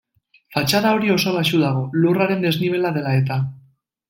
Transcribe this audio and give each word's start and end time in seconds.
Fatxada 0.55 0.93
hori 0.99 1.11
oso 1.17 1.33
baxu 1.37 1.59
dago, 1.65 1.85
lurraren 2.05 2.43
desnibela 2.49 2.93
dela 2.97 3.15
eta. 3.23 3.39